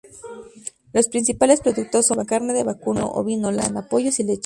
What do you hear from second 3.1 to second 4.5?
ovino, lana, pollos y leche.